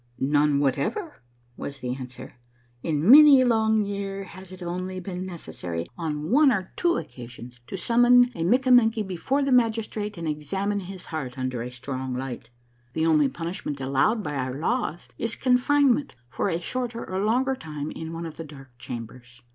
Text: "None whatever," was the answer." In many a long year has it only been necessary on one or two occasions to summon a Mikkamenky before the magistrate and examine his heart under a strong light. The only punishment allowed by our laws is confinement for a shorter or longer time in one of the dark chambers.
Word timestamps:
"None 0.39 0.59
whatever," 0.59 1.21
was 1.55 1.81
the 1.81 1.93
answer." 1.93 2.39
In 2.91 3.07
many 3.11 3.39
a 3.41 3.45
long 3.45 3.85
year 3.85 4.23
has 4.23 4.51
it 4.51 4.63
only 4.63 4.99
been 4.99 5.27
necessary 5.27 5.85
on 5.95 6.31
one 6.31 6.51
or 6.51 6.73
two 6.75 6.97
occasions 6.97 7.59
to 7.67 7.77
summon 7.77 8.31
a 8.33 8.43
Mikkamenky 8.43 9.03
before 9.05 9.43
the 9.43 9.51
magistrate 9.51 10.17
and 10.17 10.27
examine 10.27 10.79
his 10.79 11.05
heart 11.13 11.37
under 11.37 11.61
a 11.61 11.69
strong 11.69 12.15
light. 12.15 12.49
The 12.93 13.05
only 13.05 13.29
punishment 13.29 13.79
allowed 13.79 14.23
by 14.23 14.33
our 14.37 14.55
laws 14.55 15.07
is 15.19 15.35
confinement 15.35 16.15
for 16.27 16.49
a 16.49 16.59
shorter 16.59 17.07
or 17.07 17.19
longer 17.23 17.53
time 17.55 17.91
in 17.91 18.11
one 18.11 18.25
of 18.25 18.37
the 18.37 18.43
dark 18.43 18.75
chambers. 18.79 19.43